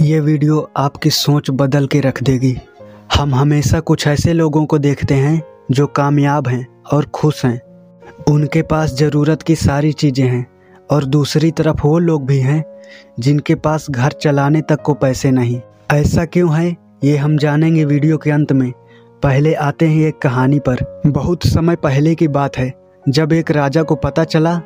ये 0.00 0.20
वीडियो 0.20 0.70
आपकी 0.76 1.10
सोच 1.10 1.50
बदल 1.50 1.86
के 1.86 2.00
रख 2.00 2.22
देगी। 2.22 2.56
हम 3.14 3.34
हमेशा 3.34 3.80
कुछ 3.80 4.06
ऐसे 4.06 4.32
लोगों 4.32 4.66
को 4.66 4.78
देखते 4.78 5.14
हैं 5.14 5.42
जो 5.70 5.86
कामयाब 5.86 6.48
हैं 6.48 6.66
और 6.92 7.04
खुश 7.04 7.44
हैं। 7.44 7.60
उनके 8.28 8.62
पास 8.62 8.94
ज़रूरत 8.94 9.42
की 9.42 9.56
सारी 9.56 9.92
चीज़ें 9.92 10.26
हैं 10.28 10.46
और 10.90 11.04
दूसरी 11.04 11.50
तरफ़ 11.50 11.80
वो 11.84 11.98
लोग 11.98 12.26
भी 12.26 12.38
हैं 12.38 12.64
जिनके 13.20 13.54
पास 13.54 13.86
घर 13.90 14.12
चलाने 14.12 14.60
तक 14.60 14.82
को 14.82 14.94
पैसे 14.94 15.30
नहीं। 15.30 15.60
ऐसा 15.92 16.24
क्यों 16.24 16.54
है? 16.56 16.76
ये 17.04 17.16
हम 17.16 17.36
जानेंगे 17.38 17.84
वीडियो 17.84 18.18
के 18.18 18.30
अंत 18.30 18.52
में। 18.52 18.72
पहले 19.22 19.54
आते 19.54 19.86
हैं 19.86 20.06
एक 20.06 20.18
कहानी 20.18 20.58
पर। 20.58 21.02
बहुत 21.06 21.46
समय 21.46 21.76
पहले 21.76 22.14
की 22.14 22.28
बात 22.28 22.58
है, 22.58 22.72
जब 23.08 23.32
एक 23.32 23.50
राजा 23.50 23.82
को 23.82 23.94
पता 23.94 24.24
चला 24.24 24.60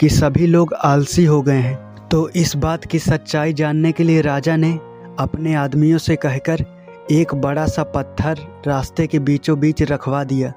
कि 0.00 0.08
सभी 0.08 0.46
लोग 0.46 0.74
आलसी 0.74 1.24
हो 1.24 1.42
गए 1.42 1.58
हैं। 1.58 1.83
तो 2.10 2.28
इस 2.28 2.56
बात 2.56 2.84
की 2.84 2.98
सच्चाई 2.98 3.52
जानने 3.52 3.92
के 3.92 4.04
लिए 4.04 4.20
राजा 4.20 4.56
ने 4.56 4.72
अपने 5.18 5.54
आदमियों 5.54 5.98
से 5.98 6.16
कहकर 6.16 6.64
एक 7.10 7.34
बड़ा 7.34 7.66
सा 7.66 7.82
पत्थर 7.82 8.38
रास्ते 8.66 9.06
के 9.06 9.18
बीचों 9.18 9.58
बीच 9.60 9.82
रखवा 9.82 10.24
दिया। 10.24 10.52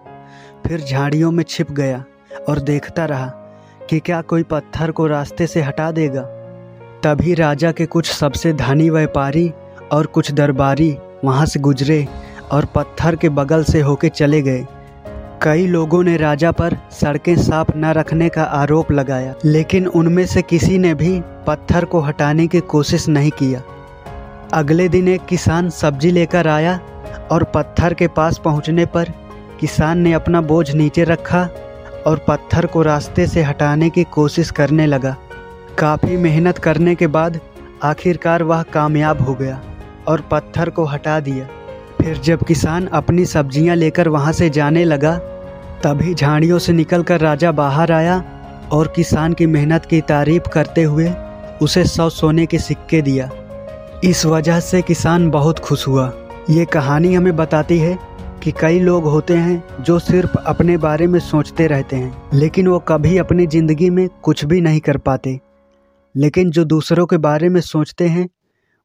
फिर 0.67 0.81
झाड़ियों 0.81 1.31
में 1.31 1.43
छिप 1.43 1.71
गया 1.71 2.03
और 2.49 2.59
देखता 2.59 3.05
रहा 3.05 3.27
कि 3.89 3.99
क्या 3.99 4.21
कोई 4.21 4.43
पत्थर 4.43 4.91
को 4.91 5.07
रास्ते 5.07 5.47
से 5.47 5.61
हटा 5.61 5.91
देगा। 5.91 6.21
तभी 7.03 7.33
राजा 7.33 7.71
के 7.71 7.85
कुछ 7.85 8.11
सबसे 8.11 8.53
धनी 8.53 8.89
व्यापारी 8.89 9.51
और 9.91 10.05
कुछ 10.05 10.31
दरबारी 10.31 10.97
वहाँ 11.23 11.45
से 11.45 11.59
गुजरे 11.59 12.07
और 12.51 12.65
पत्थर 12.65 13.15
के 13.15 13.29
बगल 13.29 13.63
से 13.63 13.81
होके 13.81 14.09
चले 14.09 14.41
गए। 14.41 14.65
कई 15.41 15.65
लोगों 15.67 16.01
ने 16.03 16.15
राजा 16.17 16.51
पर 16.51 16.75
सड़कें 16.91 17.35
साफ़ 17.35 17.71
न 17.77 17.91
रखने 17.93 18.29
का 18.29 18.43
आरोप 18.43 18.91
लगाया, 18.91 19.33
लेकिन 19.45 19.87
उनमें 19.87 20.25
से 20.25 20.41
किसी 20.41 20.77
ने 20.77 20.93
भी 20.93 21.19
पत्थर 21.47 21.85
को 21.85 21.99
हटाने 21.99 22.47
की 22.47 22.59
कोशिश 22.59 23.07
नहीं 23.07 23.31
किया। 23.31 23.61
अगले 24.53 24.87
दिन 24.89 25.07
एक 25.07 25.25
किसान 25.25 25.69
सब्ज़ी 25.69 26.11
लेकर 26.11 26.47
आया 26.47 26.79
और 27.31 27.43
पत्थर 27.55 27.93
के 27.93 28.07
पास 28.07 28.37
पहुँचने 28.37 28.85
पर 28.85 29.11
किसान 29.59 29.99
ने 29.99 30.13
अपना 30.13 30.41
बोझ 30.41 30.71
नीचे 30.71 31.03
रखा 31.03 31.43
और 32.07 32.25
पत्थर 32.27 32.65
को 32.65 32.81
रास्ते 32.81 33.27
से 33.27 33.43
हटाने 33.43 33.89
की 33.89 34.03
कोशिश 34.03 34.51
करने 34.51 34.85
लगा। 34.85 35.15
काफ़ी 35.77 36.17
मेहनत 36.17 36.57
करने 36.57 36.95
के 36.95 37.07
बाद 37.07 37.39
आखिरकार 37.83 38.43
वह 38.43 38.63
कामयाब 38.63 39.21
हो 39.21 39.33
गया 39.33 39.61
और 40.07 40.21
पत्थर 40.31 40.69
को 40.69 40.85
हटा 40.85 41.19
दिया। 41.19 41.47
फिर 42.01 42.17
जब 42.17 42.43
किसान 42.43 42.85
अपनी 42.87 43.25
सब्ज़ियाँ 43.25 43.75
लेकर 43.75 44.07
वहाँ 44.07 44.31
से 44.31 44.49
जाने 44.49 44.83
लगा, 44.85 45.17
तभी 45.83 46.13
झाड़ियों 46.13 46.59
से 46.59 46.73
निकलकर 46.73 47.19
राजा 47.19 47.51
बाहर 47.51 47.91
आया 47.91 48.23
और 48.71 48.87
किसान 48.87 49.33
की 49.33 49.45
मेहनत 49.45 49.85
की 49.85 50.01
तारीफ़ 50.01 50.49
करते 50.49 50.83
हुए 50.83 51.11
उसे 51.61 51.83
सौ 51.85 52.09
सोने 52.09 52.45
के 52.45 52.59
सिक्के 52.59 53.01
दिया। 53.01 53.29
इस 54.03 54.25
वजह 54.25 54.59
से 54.59 54.81
किसान 54.81 55.29
बहुत 55.29 55.59
खुश 55.59 55.87
हुआ। 55.87 56.11
ये 56.49 56.65
कहानी 56.65 57.13
हमें 57.13 57.35
बताती 57.35 57.77
है 57.79 57.97
कि 58.43 58.51
कई 58.51 58.79
लोग 58.79 59.03
होते 59.03 59.33
हैं 59.33 59.83
जो 59.83 59.97
सिर्फ़ 59.99 60.37
अपने 60.37 60.77
बारे 60.77 61.07
में 61.07 61.19
सोचते 61.19 61.67
रहते 61.67 61.95
हैं, 61.95 62.23
लेकिन 62.33 62.67
वो 62.67 62.79
कभी 62.79 63.17
अपनी 63.17 63.47
ज़िंदगी 63.47 63.89
में 63.89 64.07
कुछ 64.23 64.45
भी 64.45 64.61
नहीं 64.61 64.79
कर 64.79 64.97
पाते। 64.97 65.39
लेकिन 66.15 66.49
जो 66.49 66.63
दूसरों 66.65 67.05
के 67.05 67.17
बारे 67.17 67.49
में 67.49 67.61
सोचते 67.61 68.07
हैं, 68.07 68.27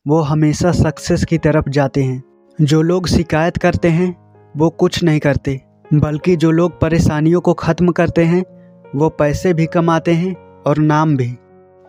वो 0.07 0.21
हमेशा 0.21 0.73
सक्सेस 0.73 1.25
की 1.25 1.39
तरफ़ 1.39 1.69
जाते 1.69 2.03
हैं। 2.03 2.23
जो 2.59 2.81
लोग 2.83 3.07
शिकायत 3.09 3.57
करते 3.57 3.89
हैं, 3.89 4.15
वो 4.55 4.69
कुछ 4.71 5.03
नहीं 5.05 5.21
करते, 5.21 5.61
बल्कि 5.95 6.35
जो 6.37 6.51
लोग 6.51 6.79
परेशानियों 6.81 7.41
को 7.41 7.53
ख़त्म 7.55 7.93
करते 7.93 8.25
हैं, 8.25 8.43
वो 8.95 9.09
पैसे 9.09 9.53
भी 9.55 9.67
कमाते 9.67 10.13
हैं 10.13 10.35
और 10.67 10.79
नाम 10.79 11.17
भी। 11.17 11.31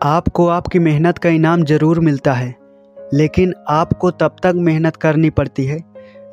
आपको 0.02 0.48
आपकी 0.48 0.80
मेहनत 0.80 1.18
का 1.18 1.30
इनाम 1.30 1.64
ज़रूर 1.64 2.00
मिलता 2.00 2.34
है, 2.34 2.54
लेकिन 2.98 3.54
आपको 3.70 4.12
तब 4.12 4.36
तक 4.44 4.54
मेहनत 4.58 4.96
करनी 4.96 5.30
पड़ती 5.32 5.66
है, 5.66 5.80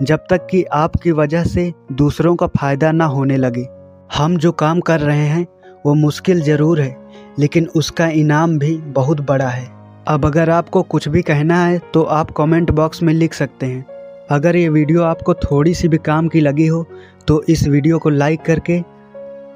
जब 0.03 0.27
तक 0.31 0.47
कि 0.47 0.63
आपकी 0.65 1.13
वजह 1.13 1.45
से 1.45 1.73
दूसरों 1.93 2.35
का 2.37 2.47
फ़ायदा 2.49 2.93
ना 2.93 3.05
होने 3.07 3.37
लगे। 3.37 3.67
हम 4.11 4.37
जो 4.37 4.53
काम 4.55 4.81
कर 4.81 5.01
रहे 5.01 5.27
हैं, 5.27 5.47
वो 5.85 5.95
मुश्किल 5.97 6.41
ज़रूर 6.43 6.81
है, 6.81 6.97
लेकिन 7.39 7.67
उसका 7.77 8.07
इनाम 8.09 8.59
भी 8.59 8.77
बहुत 8.95 9.21
बड़ा 9.23 9.49
है। 9.49 9.69
अब 10.09 10.27
अगर 10.27 10.51
आपको 10.51 10.83
कुछ 10.85 11.09
भी 11.09 11.23
कहना 11.23 11.65
है 11.65 11.81
तो 11.95 12.03
आप 12.03 12.31
कमेंट 12.31 12.71
बॉक्स 12.73 13.03
में 13.03 13.13
लिख 13.15 13.35
सकते 13.35 13.67
हैं। 13.67 13.85
अगर 14.31 14.57
ये 14.57 14.69
वीडियो 14.69 15.03
आपको 15.03 15.35
थोड़ी 15.35 15.73
सी 15.75 15.89
भी 15.89 15.99
काम 15.99 16.29
की 16.29 16.41
लगी 16.41 16.67
हो 16.67 16.85
तो 17.29 17.43
इस 17.49 17.67
वीडियो 17.69 17.99
को 17.99 18.11
लाइक 18.11 18.43
करके 18.43 18.81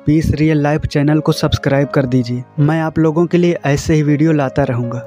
पीस 0.06 0.30
रियल 0.30 0.62
लाइफ 0.62 0.86
चैनल 0.86 1.20
को 1.20 1.32
सब्सक्राइब 1.32 1.88
कर 1.88 2.06
दीजिए। 2.06 2.42
मैं 2.60 2.80
आप 2.80 2.98
लोगों 2.98 3.26
के 3.26 3.38
लिए 3.38 3.58
ऐसे 3.64 3.94
ही 3.94 4.02
वीडियो 4.02 4.32
लाता 4.32 4.62
रहूँगा। 4.62 4.98